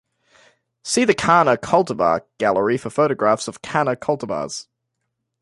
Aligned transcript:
See 0.83 1.05
the 1.05 1.13
"Canna" 1.13 1.57
cultivar 1.57 2.23
gallery 2.39 2.75
for 2.79 2.89
photographs 2.89 3.47
of 3.47 3.61
"Canna" 3.61 3.95
cultivars. 3.95 4.65